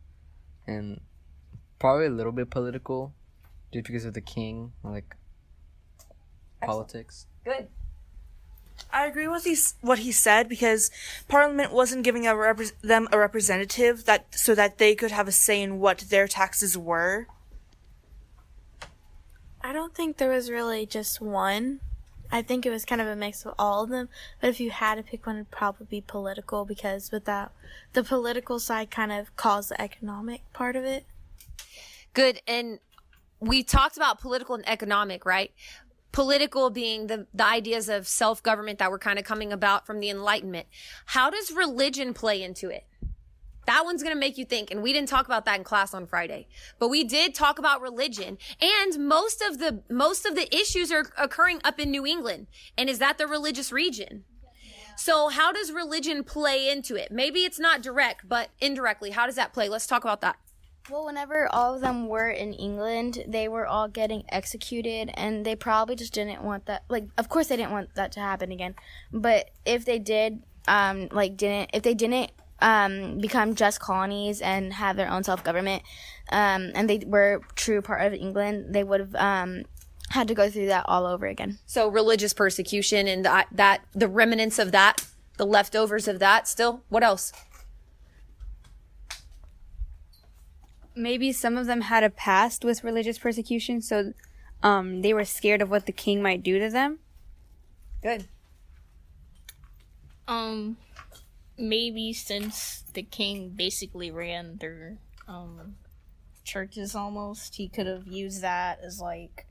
and 0.66 1.00
probably 1.78 2.06
a 2.06 2.10
little 2.10 2.32
bit 2.32 2.50
political, 2.50 3.12
just 3.72 3.86
because 3.86 4.04
of 4.04 4.14
the 4.14 4.20
king, 4.20 4.72
like 4.84 5.16
politics. 6.62 7.26
Good. 7.44 7.68
I 8.94 9.06
agree 9.06 9.26
with 9.26 9.42
he's, 9.42 9.74
what 9.80 9.98
he 9.98 10.12
said 10.12 10.48
because 10.48 10.88
Parliament 11.26 11.72
wasn't 11.72 12.04
giving 12.04 12.28
a 12.28 12.32
repre- 12.32 12.72
them 12.80 13.08
a 13.10 13.18
representative 13.18 14.04
that 14.04 14.38
so 14.38 14.54
that 14.54 14.78
they 14.78 14.94
could 14.94 15.10
have 15.10 15.26
a 15.26 15.32
say 15.32 15.60
in 15.60 15.80
what 15.80 15.98
their 16.10 16.28
taxes 16.28 16.78
were. 16.78 17.26
I 19.60 19.72
don't 19.72 19.94
think 19.94 20.18
there 20.18 20.30
was 20.30 20.48
really 20.48 20.86
just 20.86 21.20
one. 21.20 21.80
I 22.30 22.40
think 22.42 22.64
it 22.64 22.70
was 22.70 22.84
kind 22.84 23.00
of 23.00 23.08
a 23.08 23.16
mix 23.16 23.44
of 23.44 23.54
all 23.58 23.82
of 23.82 23.90
them. 23.90 24.08
But 24.40 24.50
if 24.50 24.60
you 24.60 24.70
had 24.70 24.94
to 24.94 25.02
pick 25.02 25.26
one, 25.26 25.36
it'd 25.36 25.50
probably 25.50 25.86
be 25.90 26.00
political 26.00 26.64
because 26.64 27.10
without 27.10 27.52
the 27.94 28.04
political 28.04 28.60
side 28.60 28.92
kind 28.92 29.10
of 29.10 29.34
caused 29.34 29.70
the 29.70 29.80
economic 29.80 30.42
part 30.52 30.76
of 30.76 30.84
it. 30.84 31.04
Good. 32.12 32.40
And 32.46 32.78
we 33.40 33.62
talked 33.64 33.96
about 33.96 34.20
political 34.20 34.54
and 34.54 34.68
economic, 34.68 35.26
right? 35.26 35.50
Political 36.14 36.70
being 36.70 37.08
the, 37.08 37.26
the 37.34 37.44
ideas 37.44 37.88
of 37.88 38.06
self 38.06 38.40
government 38.40 38.78
that 38.78 38.90
were 38.90 39.00
kind 39.00 39.18
of 39.18 39.24
coming 39.24 39.52
about 39.52 39.84
from 39.84 39.98
the 39.98 40.08
Enlightenment. 40.08 40.68
How 41.06 41.28
does 41.28 41.50
religion 41.50 42.14
play 42.14 42.40
into 42.40 42.70
it? 42.70 42.86
That 43.66 43.84
one's 43.84 44.02
going 44.04 44.14
to 44.14 44.20
make 44.20 44.38
you 44.38 44.44
think. 44.44 44.70
And 44.70 44.80
we 44.80 44.92
didn't 44.92 45.08
talk 45.08 45.26
about 45.26 45.44
that 45.46 45.58
in 45.58 45.64
class 45.64 45.92
on 45.92 46.06
Friday, 46.06 46.46
but 46.78 46.88
we 46.88 47.02
did 47.02 47.34
talk 47.34 47.58
about 47.58 47.80
religion 47.80 48.38
and 48.60 49.08
most 49.08 49.42
of 49.42 49.58
the, 49.58 49.82
most 49.90 50.24
of 50.24 50.36
the 50.36 50.54
issues 50.54 50.92
are 50.92 51.04
occurring 51.18 51.60
up 51.64 51.80
in 51.80 51.90
New 51.90 52.06
England. 52.06 52.46
And 52.78 52.88
is 52.88 53.00
that 53.00 53.18
the 53.18 53.26
religious 53.26 53.72
region? 53.72 54.22
So 54.96 55.30
how 55.30 55.50
does 55.50 55.72
religion 55.72 56.22
play 56.22 56.70
into 56.70 56.94
it? 56.94 57.10
Maybe 57.10 57.40
it's 57.40 57.58
not 57.58 57.82
direct, 57.82 58.28
but 58.28 58.50
indirectly, 58.60 59.10
how 59.10 59.26
does 59.26 59.34
that 59.34 59.52
play? 59.52 59.68
Let's 59.68 59.88
talk 59.88 60.04
about 60.04 60.20
that. 60.20 60.36
Well, 60.90 61.06
whenever 61.06 61.48
all 61.50 61.74
of 61.74 61.80
them 61.80 62.08
were 62.08 62.28
in 62.28 62.52
England, 62.52 63.24
they 63.26 63.48
were 63.48 63.66
all 63.66 63.88
getting 63.88 64.24
executed, 64.28 65.10
and 65.14 65.44
they 65.44 65.56
probably 65.56 65.96
just 65.96 66.12
didn't 66.12 66.42
want 66.42 66.66
that. 66.66 66.84
Like, 66.88 67.04
of 67.16 67.30
course, 67.30 67.46
they 67.46 67.56
didn't 67.56 67.72
want 67.72 67.94
that 67.94 68.12
to 68.12 68.20
happen 68.20 68.52
again. 68.52 68.74
But 69.10 69.50
if 69.64 69.86
they 69.86 69.98
did, 69.98 70.42
um, 70.68 71.08
like, 71.10 71.38
didn't 71.38 71.70
if 71.72 71.82
they 71.82 71.94
didn't 71.94 72.32
um, 72.60 73.18
become 73.18 73.54
just 73.54 73.80
colonies 73.80 74.42
and 74.42 74.74
have 74.74 74.96
their 74.96 75.10
own 75.10 75.24
self 75.24 75.42
government, 75.42 75.82
um, 76.30 76.70
and 76.74 76.88
they 76.88 76.98
were 77.06 77.40
true 77.54 77.80
part 77.80 78.02
of 78.02 78.12
England, 78.12 78.74
they 78.74 78.84
would 78.84 79.00
have 79.00 79.14
um, 79.14 79.64
had 80.10 80.28
to 80.28 80.34
go 80.34 80.50
through 80.50 80.66
that 80.66 80.84
all 80.86 81.06
over 81.06 81.24
again. 81.26 81.60
So 81.64 81.88
religious 81.88 82.34
persecution 82.34 83.08
and 83.08 83.24
that, 83.24 83.48
that 83.52 83.84
the 83.94 84.08
remnants 84.08 84.58
of 84.58 84.70
that, 84.72 85.06
the 85.38 85.46
leftovers 85.46 86.08
of 86.08 86.18
that 86.18 86.46
still. 86.46 86.82
What 86.90 87.02
else? 87.02 87.32
Maybe 90.94 91.32
some 91.32 91.56
of 91.56 91.66
them 91.66 91.82
had 91.82 92.04
a 92.04 92.10
past 92.10 92.64
with 92.64 92.84
religious 92.84 93.18
persecution, 93.18 93.80
so 93.80 94.12
um, 94.62 95.02
they 95.02 95.12
were 95.12 95.24
scared 95.24 95.62
of 95.62 95.70
what 95.70 95.86
the 95.86 95.92
king 95.92 96.22
might 96.22 96.42
do 96.42 96.58
to 96.58 96.70
them. 96.70 96.98
Good. 98.02 98.26
Um, 100.26 100.76
maybe 101.58 102.12
since 102.12 102.84
the 102.94 103.02
king 103.02 103.50
basically 103.50 104.10
ran 104.10 104.56
their 104.58 104.98
um 105.28 105.76
churches 106.44 106.94
almost, 106.94 107.56
he 107.56 107.68
could 107.68 107.86
have 107.86 108.06
used 108.06 108.42
that 108.42 108.80
as 108.82 109.00
like 109.00 109.46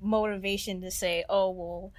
motivation 0.00 0.80
to 0.80 0.90
say, 0.90 1.24
"Oh 1.28 1.50
well, 1.50 1.92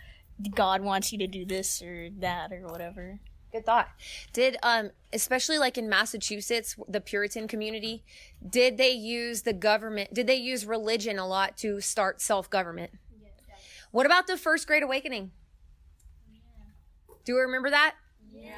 God 0.55 0.81
wants 0.81 1.11
you 1.11 1.17
to 1.19 1.27
do 1.27 1.45
this 1.45 1.81
or 1.81 2.09
that 2.19 2.51
or 2.51 2.67
whatever." 2.67 3.19
Good 3.53 3.65
thought. 3.67 3.89
Did 4.33 4.57
um 4.63 4.89
especially 5.13 5.59
like 5.59 5.77
in 5.77 5.87
Massachusetts, 5.87 6.75
the 6.87 6.99
Puritan 6.99 7.47
community, 7.47 8.03
did 8.49 8.77
they 8.77 8.89
use 8.89 9.43
the 9.43 9.53
government? 9.53 10.11
Did 10.11 10.25
they 10.25 10.35
use 10.35 10.65
religion 10.65 11.19
a 11.19 11.27
lot 11.27 11.55
to 11.57 11.79
start 11.79 12.19
self-government? 12.19 12.91
What 13.91 14.07
about 14.07 14.25
the 14.25 14.37
first 14.37 14.65
great 14.65 14.81
awakening? 14.81 15.31
Do 17.25 17.33
you 17.33 17.39
remember 17.39 17.69
that? 17.69 17.93
Yeah. 18.33 18.55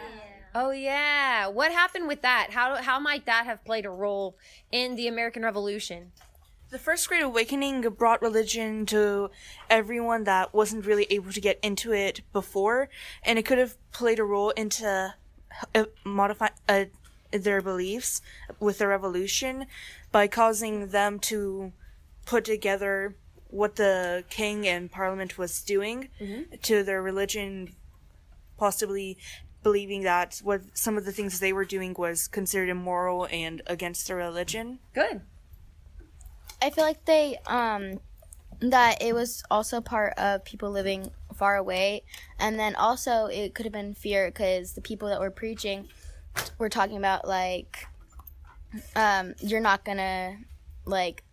Oh 0.56 0.72
yeah. 0.72 1.48
What 1.48 1.74
happened 1.74 2.08
with 2.08 2.22
that? 2.22 2.52
How 2.52 2.82
how 2.82 2.98
might 2.98 3.26
that 3.26 3.46
have 3.46 3.66
played 3.66 3.86
a 3.86 3.90
role 3.90 4.38
in 4.72 4.96
the 4.96 5.10
American 5.10 5.44
Revolution? 5.44 6.14
The 6.72 6.80
First 6.80 7.08
Great 7.08 7.24
Awakening 7.24 7.82
brought 7.92 8.22
religion 8.22 8.86
to 8.88 9.30
everyone 9.70 10.24
that 10.24 10.54
wasn't 10.54 10.86
really 10.86 11.06
able 11.10 11.32
to 11.32 11.40
get 11.40 11.60
into 11.62 11.94
it 11.94 12.22
before, 12.34 12.90
and 13.24 13.38
it 13.38 13.46
could 13.46 13.60
have 13.60 13.78
played 13.92 14.20
a 14.20 14.24
role 14.24 14.50
into 14.52 15.14
uh, 15.74 15.86
modify 16.04 16.50
uh, 16.68 16.86
their 17.32 17.62
beliefs 17.62 18.22
with 18.60 18.80
the 18.80 18.88
revolution 18.88 19.68
by 20.12 20.28
causing 20.28 20.88
them 20.88 21.20
to 21.20 21.72
put 22.26 22.44
together 22.44 23.16
what 23.48 23.76
the 23.76 24.24
king 24.30 24.68
and 24.68 24.92
parliament 24.92 25.38
was 25.38 25.62
doing 25.62 26.10
to 26.64 26.84
their 26.84 27.02
religion, 27.02 27.74
possibly 28.58 29.18
believing 29.64 30.04
that 30.04 30.42
what 30.44 30.62
some 30.74 30.98
of 30.98 31.06
the 31.06 31.12
things 31.12 31.40
they 31.40 31.54
were 31.54 31.66
doing 31.66 31.96
was 31.98 32.28
considered 32.28 32.70
immoral 32.70 33.28
and 33.32 33.62
against 33.68 34.08
their 34.08 34.18
religion. 34.18 34.80
Good. 34.94 35.22
I 36.66 36.72
feel 36.72 36.84
like 36.84 37.06
they 37.06 37.38
um 37.46 38.00
that 38.60 39.00
it 39.00 39.14
was 39.14 39.44
also 39.52 39.82
part 39.82 40.14
of 40.18 40.44
people 40.44 40.72
living 40.72 41.12
far 41.36 41.58
away, 41.58 42.02
and 42.40 42.58
then 42.60 42.76
also 42.76 43.28
it 43.28 43.54
could 43.54 43.68
have 43.68 43.74
been 43.74 43.94
fear 43.94 44.32
because 44.32 44.74
the 44.74 44.82
people 44.82 45.08
that 45.10 45.20
were 45.20 45.30
preaching 45.30 45.88
were 46.58 46.70
talking 46.70 46.98
about 46.98 47.28
like 47.28 47.86
um 48.96 49.36
you're 49.42 49.60
not 49.62 49.86
gonna 49.86 50.38
like 50.86 51.24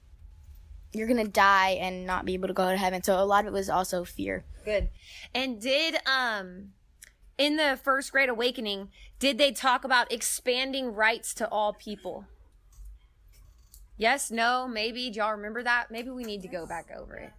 you're 0.92 1.08
gonna 1.08 1.26
die 1.26 1.78
and 1.80 2.06
not 2.06 2.26
be 2.26 2.34
able 2.34 2.48
to 2.48 2.54
go 2.54 2.70
to 2.70 2.76
heaven. 2.76 3.02
So 3.02 3.18
a 3.18 3.24
lot 3.24 3.46
of 3.46 3.46
it 3.46 3.52
was 3.54 3.70
also 3.70 4.04
fear. 4.04 4.44
Good. 4.66 4.90
And 5.34 5.58
did 5.62 5.96
um 6.04 6.72
in 7.38 7.56
the 7.56 7.80
first 7.82 8.12
great 8.12 8.28
awakening, 8.28 8.90
did 9.18 9.38
they 9.38 9.50
talk 9.50 9.82
about 9.82 10.12
expanding 10.12 10.92
rights 10.94 11.32
to 11.34 11.48
all 11.48 11.72
people? 11.72 12.26
Yes, 13.96 14.30
no, 14.30 14.66
maybe. 14.66 15.10
Do 15.10 15.18
y'all 15.18 15.32
remember 15.32 15.62
that? 15.62 15.90
Maybe 15.90 16.10
we 16.10 16.24
need 16.24 16.42
to 16.42 16.48
go 16.48 16.66
back 16.66 16.90
over 16.96 17.16
it. 17.16 17.32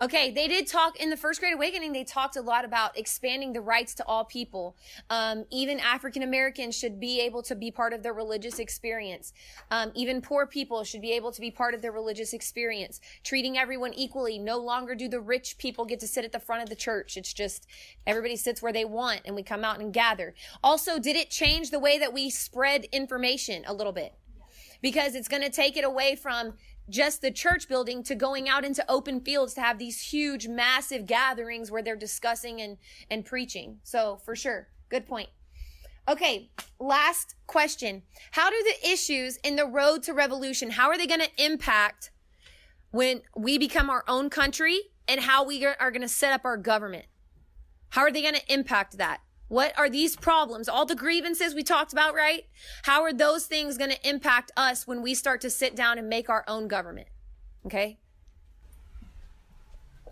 Okay, 0.00 0.30
they 0.30 0.46
did 0.46 0.68
talk 0.68 1.00
in 1.00 1.10
the 1.10 1.16
first 1.16 1.40
Great 1.40 1.54
Awakening. 1.54 1.92
They 1.92 2.04
talked 2.04 2.36
a 2.36 2.40
lot 2.40 2.64
about 2.64 2.96
expanding 2.96 3.52
the 3.52 3.60
rights 3.60 3.94
to 3.94 4.06
all 4.06 4.24
people. 4.24 4.76
Um, 5.10 5.44
even 5.50 5.80
African 5.80 6.22
Americans 6.22 6.78
should 6.78 7.00
be 7.00 7.20
able 7.20 7.42
to 7.42 7.56
be 7.56 7.72
part 7.72 7.92
of 7.92 8.04
their 8.04 8.12
religious 8.12 8.60
experience. 8.60 9.32
Um, 9.72 9.90
even 9.96 10.22
poor 10.22 10.46
people 10.46 10.84
should 10.84 11.00
be 11.00 11.10
able 11.14 11.32
to 11.32 11.40
be 11.40 11.50
part 11.50 11.74
of 11.74 11.82
their 11.82 11.90
religious 11.90 12.32
experience. 12.32 13.00
Treating 13.24 13.58
everyone 13.58 13.92
equally. 13.92 14.38
No 14.38 14.58
longer 14.58 14.94
do 14.94 15.08
the 15.08 15.20
rich 15.20 15.58
people 15.58 15.84
get 15.84 15.98
to 15.98 16.06
sit 16.06 16.24
at 16.24 16.30
the 16.30 16.38
front 16.38 16.62
of 16.62 16.68
the 16.68 16.76
church. 16.76 17.16
It's 17.16 17.32
just 17.32 17.66
everybody 18.06 18.36
sits 18.36 18.62
where 18.62 18.72
they 18.72 18.84
want, 18.84 19.22
and 19.24 19.34
we 19.34 19.42
come 19.42 19.64
out 19.64 19.80
and 19.80 19.92
gather. 19.92 20.32
Also, 20.62 21.00
did 21.00 21.16
it 21.16 21.28
change 21.28 21.70
the 21.70 21.80
way 21.80 21.98
that 21.98 22.12
we 22.12 22.30
spread 22.30 22.84
information 22.92 23.64
a 23.66 23.74
little 23.74 23.92
bit? 23.92 24.14
Because 24.80 25.14
it's 25.14 25.28
going 25.28 25.42
to 25.42 25.50
take 25.50 25.76
it 25.76 25.84
away 25.84 26.14
from 26.16 26.54
just 26.88 27.20
the 27.20 27.30
church 27.30 27.68
building 27.68 28.02
to 28.02 28.14
going 28.14 28.48
out 28.48 28.64
into 28.64 28.84
open 28.88 29.20
fields 29.20 29.54
to 29.54 29.60
have 29.60 29.78
these 29.78 30.00
huge, 30.00 30.48
massive 30.48 31.06
gatherings 31.06 31.70
where 31.70 31.82
they're 31.82 31.96
discussing 31.96 32.60
and, 32.60 32.78
and 33.10 33.24
preaching. 33.24 33.78
So 33.82 34.20
for 34.24 34.34
sure. 34.34 34.68
Good 34.88 35.06
point. 35.06 35.28
Okay. 36.08 36.50
Last 36.78 37.34
question. 37.46 38.02
How 38.30 38.48
do 38.48 38.56
the 38.56 38.90
issues 38.90 39.36
in 39.38 39.56
the 39.56 39.66
road 39.66 40.02
to 40.04 40.14
revolution, 40.14 40.70
how 40.70 40.88
are 40.88 40.96
they 40.96 41.06
going 41.06 41.20
to 41.20 41.44
impact 41.44 42.10
when 42.90 43.20
we 43.36 43.58
become 43.58 43.90
our 43.90 44.04
own 44.08 44.30
country 44.30 44.80
and 45.06 45.20
how 45.20 45.44
we 45.44 45.64
are 45.66 45.90
going 45.90 46.02
to 46.02 46.08
set 46.08 46.32
up 46.32 46.44
our 46.44 46.56
government? 46.56 47.04
How 47.90 48.02
are 48.02 48.12
they 48.12 48.22
going 48.22 48.34
to 48.34 48.52
impact 48.52 48.96
that? 48.98 49.20
What 49.48 49.76
are 49.78 49.88
these 49.88 50.14
problems? 50.14 50.68
All 50.68 50.84
the 50.84 50.94
grievances 50.94 51.54
we 51.54 51.62
talked 51.62 51.92
about, 51.92 52.14
right? 52.14 52.44
How 52.82 53.02
are 53.02 53.12
those 53.12 53.46
things 53.46 53.78
going 53.78 53.90
to 53.90 54.08
impact 54.08 54.52
us 54.56 54.86
when 54.86 55.02
we 55.02 55.14
start 55.14 55.40
to 55.40 55.50
sit 55.50 55.74
down 55.74 55.98
and 55.98 56.08
make 56.08 56.28
our 56.28 56.44
own 56.46 56.68
government? 56.68 57.08
Okay? 57.64 57.98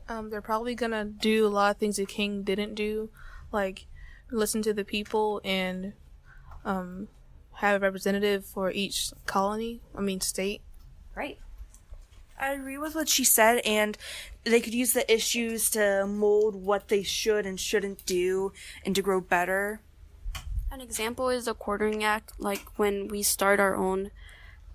Um, 0.09 0.31
they're 0.31 0.43
probably 0.43 0.75
gonna 0.75 1.05
do 1.05 1.47
a 1.47 1.49
lot 1.49 1.73
of 1.73 1.77
things 1.79 1.97
the 1.97 2.07
king 2.07 2.43
didn't 2.43 2.75
do, 2.75 3.11
like 3.51 3.87
listen 4.31 4.63
to 4.63 4.73
the 4.73 4.85
people 4.85 5.41
and 5.45 5.95
um, 6.65 7.09
have 7.55 7.77
a 7.77 7.85
representative 7.85 8.45
for 8.45 8.71
each 8.71 9.13
colony. 9.27 9.81
I 9.97 10.01
mean, 10.01 10.21
state. 10.21 10.63
Right. 11.15 11.39
I 12.39 12.53
agree 12.53 12.79
with 12.79 12.95
what 12.95 13.09
she 13.09 13.25
said, 13.25 13.59
and 13.65 13.97
they 14.47 14.61
could 14.61 14.75
use 14.75 14.93
the 14.93 15.13
issues 15.13 15.69
to 15.71 16.07
mold 16.07 16.55
what 16.55 16.89
they 16.89 17.03
should 17.03 17.45
and 17.45 17.59
shouldn't 17.59 18.07
do 18.07 18.53
and 18.85 18.95
to 18.95 19.03
grow 19.03 19.21
better. 19.21 19.81
An 20.71 20.81
example 20.81 21.29
is 21.29 21.47
the 21.47 21.55
Quartering 21.55 22.05
Act. 22.05 22.33
Like 22.39 22.65
when 22.77 23.09
we 23.09 23.23
start 23.23 23.59
our 23.59 23.75
own 23.75 24.11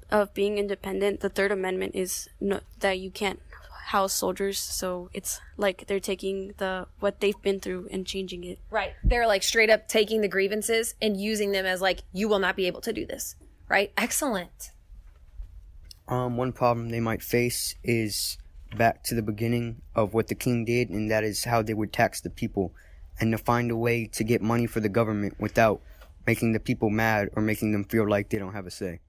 of 0.09 0.33
being 0.33 0.57
independent, 0.57 1.21
the 1.21 1.29
Third 1.29 1.51
Amendment 1.51 1.95
is 1.95 2.29
no, 2.41 2.59
that 2.79 2.99
you 2.99 3.09
can't 3.09 3.39
house 3.87 4.13
soldiers. 4.13 4.59
So 4.59 5.09
it's 5.13 5.39
like 5.57 5.87
they're 5.87 5.99
taking 6.01 6.53
the 6.57 6.87
what 6.99 7.21
they've 7.21 7.41
been 7.41 7.61
through 7.61 7.87
and 7.91 8.05
changing 8.05 8.43
it. 8.43 8.59
Right. 8.69 8.93
They're 9.03 9.27
like 9.27 9.43
straight 9.43 9.69
up 9.69 9.87
taking 9.87 10.19
the 10.19 10.27
grievances 10.27 10.95
and 11.01 11.19
using 11.19 11.53
them 11.53 11.65
as 11.65 11.81
like 11.81 12.03
you 12.11 12.27
will 12.27 12.39
not 12.39 12.57
be 12.57 12.67
able 12.67 12.81
to 12.81 12.91
do 12.91 13.05
this. 13.05 13.35
Right? 13.69 13.93
Excellent. 13.97 14.71
Um, 16.09 16.35
one 16.35 16.51
problem 16.51 16.89
they 16.89 16.99
might 16.99 17.21
face 17.21 17.75
is 17.85 18.37
back 18.77 19.03
to 19.03 19.15
the 19.15 19.21
beginning 19.21 19.81
of 19.95 20.13
what 20.13 20.27
the 20.27 20.35
king 20.35 20.65
did, 20.65 20.89
and 20.89 21.09
that 21.11 21.23
is 21.23 21.43
how 21.43 21.61
they 21.61 21.73
would 21.73 21.93
tax 21.93 22.21
the 22.21 22.29
people 22.29 22.73
and 23.19 23.31
to 23.31 23.37
find 23.37 23.71
a 23.71 23.75
way 23.75 24.07
to 24.07 24.23
get 24.23 24.41
money 24.41 24.65
for 24.65 24.79
the 24.79 24.89
government 24.89 25.35
without 25.39 25.81
making 26.25 26.53
the 26.53 26.59
people 26.59 26.89
mad 26.89 27.29
or 27.35 27.41
making 27.41 27.71
them 27.71 27.83
feel 27.83 28.07
like 28.07 28.29
they 28.29 28.37
don't 28.37 28.53
have 28.53 28.65
a 28.65 28.71
say. 28.71 28.99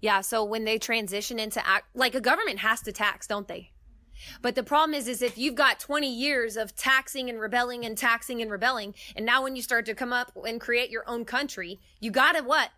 Yeah, 0.00 0.20
so 0.22 0.44
when 0.44 0.64
they 0.64 0.78
transition 0.78 1.38
into 1.38 1.66
act 1.66 1.86
like 1.94 2.14
a 2.14 2.20
government 2.20 2.60
has 2.60 2.80
to 2.82 2.92
tax, 2.92 3.26
don't 3.26 3.48
they? 3.48 3.72
But 4.42 4.54
the 4.54 4.62
problem 4.62 4.94
is 4.94 5.08
is 5.08 5.22
if 5.22 5.38
you've 5.38 5.54
got 5.54 5.80
20 5.80 6.12
years 6.12 6.56
of 6.56 6.76
taxing 6.76 7.28
and 7.28 7.40
rebelling 7.40 7.84
and 7.84 7.96
taxing 7.96 8.40
and 8.42 8.50
rebelling, 8.50 8.94
and 9.16 9.24
now 9.24 9.42
when 9.42 9.56
you 9.56 9.62
start 9.62 9.86
to 9.86 9.94
come 9.94 10.12
up 10.12 10.32
and 10.46 10.60
create 10.60 10.90
your 10.90 11.08
own 11.08 11.24
country, 11.24 11.80
you 12.00 12.10
got 12.10 12.32
to 12.32 12.42
what? 12.42 12.70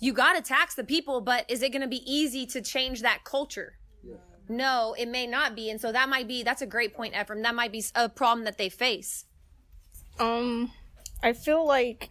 You 0.00 0.12
got 0.12 0.34
to 0.34 0.42
tax 0.42 0.76
the 0.76 0.84
people, 0.84 1.20
but 1.20 1.44
is 1.48 1.62
it 1.62 1.70
going 1.70 1.82
to 1.82 1.88
be 1.88 2.02
easy 2.10 2.46
to 2.46 2.60
change 2.60 3.02
that 3.02 3.24
culture? 3.24 3.74
No, 4.48 4.94
it 4.98 5.08
may 5.08 5.26
not 5.26 5.54
be. 5.54 5.70
And 5.70 5.80
so 5.80 5.92
that 5.92 6.08
might 6.08 6.28
be, 6.28 6.42
that's 6.42 6.62
a 6.62 6.66
great 6.66 6.94
point, 6.94 7.14
Ephraim. 7.18 7.42
That 7.42 7.54
might 7.54 7.72
be 7.72 7.84
a 7.94 8.08
problem 8.08 8.44
that 8.44 8.58
they 8.58 8.68
face. 8.68 9.24
Um, 10.18 10.70
I 11.22 11.32
feel 11.32 11.66
like 11.66 12.10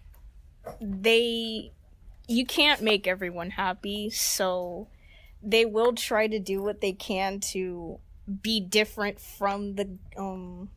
they, 0.81 1.71
you 2.27 2.45
can't 2.45 2.81
make 2.81 3.07
everyone 3.07 3.51
happy, 3.51 4.09
so 4.09 4.87
they 5.41 5.65
will 5.65 5.93
try 5.93 6.27
to 6.27 6.39
do 6.39 6.61
what 6.61 6.81
they 6.81 6.93
can 6.93 7.39
to 7.39 7.99
be 8.41 8.61
different 8.61 9.19
from 9.19 9.75
the 9.75 9.97
um 10.17 10.69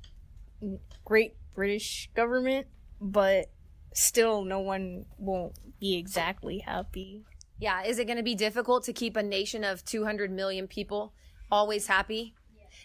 great 1.05 1.37
British 1.55 2.11
government, 2.15 2.67
but 3.01 3.47
still 3.95 4.43
no 4.43 4.59
one 4.59 5.07
won't 5.19 5.55
be 5.79 5.97
exactly 5.97 6.59
happy. 6.59 7.23
Yeah, 7.59 7.85
is 7.85 7.99
it 7.99 8.07
going 8.07 8.19
to 8.19 8.23
be 8.23 8.35
difficult 8.35 8.85
to 8.85 8.93
keep 8.93 9.17
a 9.17 9.23
nation 9.23 9.65
of 9.65 9.85
200 9.85 10.31
million 10.31 10.67
people 10.67 11.15
always 11.51 11.87
happy? 11.87 12.35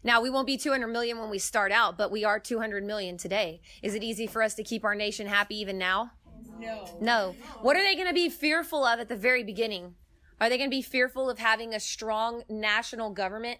Now, 0.04 0.21
we 0.21 0.30
won't 0.30 0.47
be 0.47 0.58
200 0.58 0.88
million 0.88 1.19
when 1.19 1.30
we 1.30 1.38
start 1.38 1.71
out, 1.71 1.97
but 1.97 2.12
we 2.12 2.24
are 2.24 2.39
200 2.39 2.84
million 2.84 3.17
today. 3.17 3.62
Is 3.84 3.93
it 3.93 4.04
easy 4.04 4.26
for 4.26 4.41
us 4.41 4.56
to 4.56 4.63
keep 4.63 4.84
our 4.84 4.95
nation 4.95 5.28
happy 5.28 5.60
even 5.60 5.78
now? 5.78 6.12
No. 6.60 6.86
No. 7.00 7.36
What 7.62 7.76
are 7.76 7.84
they 7.84 7.95
going 7.95 8.08
to 8.08 8.13
be 8.13 8.30
fearful 8.30 8.84
of 8.86 9.00
at 9.00 9.10
the 9.10 9.15
very 9.15 9.43
beginning? 9.43 9.95
Are 10.39 10.50
they 10.50 10.58
going 10.58 10.69
to 10.69 10.76
be 10.76 10.82
fearful 10.82 11.30
of 11.30 11.38
having 11.38 11.74
a 11.74 11.80
strong 11.80 12.43
national 12.50 13.12
government? 13.12 13.60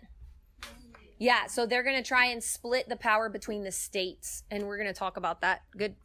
Yeah, 1.20 1.46
so 1.46 1.68
they're 1.68 1.84
going 1.84 2.02
to 2.02 2.08
try 2.08 2.26
and 2.26 2.44
split 2.44 2.90
the 2.90 2.96
power 2.96 3.30
between 3.30 3.64
the 3.64 3.72
states, 3.72 4.42
and 4.50 4.66
we're 4.66 4.78
going 4.78 4.92
to 4.92 4.98
talk 4.98 5.18
about 5.18 5.42
that. 5.42 5.62
Good. 5.78 5.96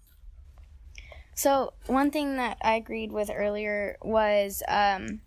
So 1.35 1.72
one 1.87 2.11
thing 2.11 2.37
that 2.37 2.59
I 2.61 2.74
agreed 2.74 3.12
with 3.12 3.30
earlier 3.35 3.96
was 4.02 4.62
um, 4.68 5.20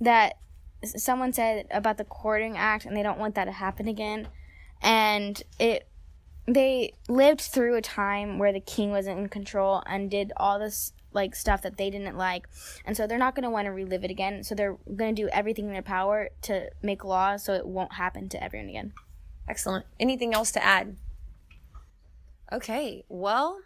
that 0.00 0.34
s- 0.34 0.51
someone 0.84 1.32
said 1.32 1.66
about 1.70 1.98
the 1.98 2.04
Quartering 2.04 2.56
Act, 2.56 2.84
and 2.84 2.96
they 2.96 3.02
don't 3.02 3.18
want 3.18 3.34
that 3.34 3.44
to 3.46 3.52
happen 3.52 3.88
again. 3.88 4.28
And 4.82 5.42
it, 5.58 5.88
they 6.46 6.94
lived 7.08 7.40
through 7.40 7.76
a 7.76 7.82
time 7.82 8.38
where 8.38 8.52
the 8.52 8.60
king 8.60 8.90
wasn't 8.90 9.18
in 9.18 9.28
control 9.28 9.82
and 9.86 10.10
did 10.10 10.32
all 10.36 10.58
this 10.58 10.92
like 11.12 11.34
stuff 11.34 11.62
that 11.62 11.76
they 11.76 11.90
didn't 11.90 12.16
like, 12.16 12.48
and 12.86 12.96
so 12.96 13.06
they're 13.06 13.18
not 13.18 13.34
going 13.34 13.44
to 13.44 13.50
want 13.50 13.66
to 13.66 13.70
relive 13.70 14.02
it 14.02 14.10
again. 14.10 14.42
So 14.42 14.54
they're 14.54 14.78
going 14.96 15.14
to 15.14 15.22
do 15.22 15.28
everything 15.28 15.66
in 15.66 15.72
their 15.72 15.82
power 15.82 16.30
to 16.42 16.70
make 16.82 17.04
laws 17.04 17.44
so 17.44 17.52
it 17.52 17.66
won't 17.66 17.94
happen 17.94 18.28
to 18.30 18.42
everyone 18.42 18.70
again. 18.70 18.92
Excellent. 19.48 19.84
Anything 20.00 20.34
else 20.34 20.50
to 20.52 20.64
add? 20.64 20.96
Okay, 22.50 23.04
well, 23.08 23.60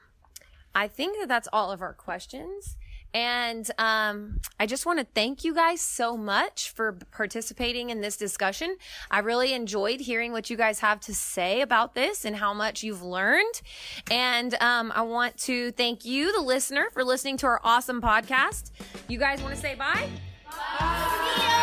I 0.74 0.88
think 0.88 1.18
that 1.18 1.28
that's 1.28 1.48
all 1.52 1.72
of 1.72 1.80
our 1.82 1.92
questions. 1.92 2.76
And 3.16 3.70
um, 3.78 4.42
I 4.60 4.66
just 4.66 4.84
want 4.84 4.98
to 4.98 5.06
thank 5.14 5.42
you 5.42 5.54
guys 5.54 5.80
so 5.80 6.18
much 6.18 6.68
for 6.72 6.98
participating 7.12 7.88
in 7.88 8.02
this 8.02 8.18
discussion. 8.18 8.76
I 9.10 9.20
really 9.20 9.54
enjoyed 9.54 10.00
hearing 10.00 10.32
what 10.32 10.50
you 10.50 10.56
guys 10.58 10.80
have 10.80 11.00
to 11.00 11.14
say 11.14 11.62
about 11.62 11.94
this 11.94 12.26
and 12.26 12.36
how 12.36 12.52
much 12.52 12.82
you've 12.82 13.02
learned. 13.02 13.62
And 14.10 14.54
um, 14.60 14.92
I 14.94 15.00
want 15.00 15.38
to 15.38 15.70
thank 15.72 16.04
you, 16.04 16.30
the 16.30 16.42
listener, 16.42 16.88
for 16.92 17.02
listening 17.04 17.38
to 17.38 17.46
our 17.46 17.60
awesome 17.64 18.02
podcast. 18.02 18.70
You 19.08 19.18
guys 19.18 19.40
want 19.40 19.54
to 19.54 19.60
say 19.62 19.74
bye? 19.74 20.10
bye? 20.44 21.62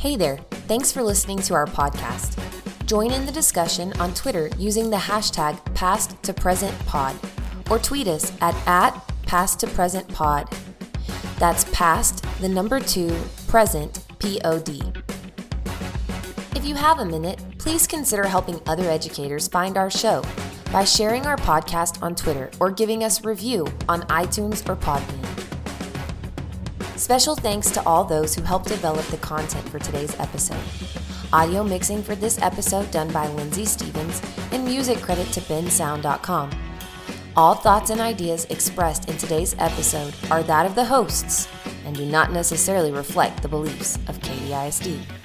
Hey 0.00 0.16
there. 0.16 0.38
Thanks 0.66 0.90
for 0.90 1.02
listening 1.02 1.40
to 1.40 1.52
our 1.52 1.66
podcast. 1.66 2.38
Join 2.86 3.10
in 3.10 3.26
the 3.26 3.32
discussion 3.32 3.92
on 4.00 4.14
Twitter 4.14 4.48
using 4.56 4.88
the 4.88 4.96
hashtag 4.96 5.62
past 5.74 6.22
to 6.22 6.32
present 6.32 6.74
pod 6.86 7.14
or 7.70 7.78
tweet 7.78 8.08
us 8.08 8.32
at, 8.40 8.54
at 8.66 8.98
past 9.26 9.60
to 9.60 9.66
present 9.66 10.08
pod. 10.08 10.48
That's 11.38 11.64
past 11.64 12.24
the 12.40 12.48
number 12.48 12.80
two 12.80 13.14
present 13.46 14.06
P 14.18 14.40
O 14.42 14.58
D. 14.58 14.80
If 16.56 16.64
you 16.64 16.76
have 16.76 17.00
a 17.00 17.04
minute, 17.04 17.38
please 17.58 17.86
consider 17.86 18.26
helping 18.26 18.58
other 18.66 18.88
educators 18.88 19.48
find 19.48 19.76
our 19.76 19.90
show 19.90 20.24
by 20.72 20.84
sharing 20.84 21.26
our 21.26 21.36
podcast 21.36 22.02
on 22.02 22.14
Twitter 22.14 22.50
or 22.58 22.70
giving 22.70 23.04
us 23.04 23.22
review 23.22 23.66
on 23.86 24.00
iTunes 24.04 24.66
or 24.66 24.76
Podbean. 24.76 25.39
Special 27.10 27.34
thanks 27.34 27.72
to 27.72 27.84
all 27.86 28.04
those 28.04 28.36
who 28.36 28.42
helped 28.42 28.68
develop 28.68 29.04
the 29.06 29.16
content 29.16 29.68
for 29.68 29.80
today's 29.80 30.16
episode. 30.20 30.62
Audio 31.32 31.64
mixing 31.64 32.04
for 32.04 32.14
this 32.14 32.40
episode 32.40 32.88
done 32.92 33.10
by 33.10 33.26
Lindsay 33.26 33.64
Stevens, 33.64 34.22
and 34.52 34.64
music 34.64 34.98
credit 34.98 35.26
to 35.32 35.40
bensound.com. 35.40 36.52
All 37.36 37.56
thoughts 37.56 37.90
and 37.90 38.00
ideas 38.00 38.44
expressed 38.44 39.10
in 39.10 39.16
today's 39.16 39.56
episode 39.58 40.14
are 40.30 40.44
that 40.44 40.66
of 40.66 40.76
the 40.76 40.84
hosts 40.84 41.48
and 41.84 41.96
do 41.96 42.06
not 42.06 42.30
necessarily 42.30 42.92
reflect 42.92 43.42
the 43.42 43.48
beliefs 43.48 43.96
of 44.06 44.20
KDISD. 44.20 45.19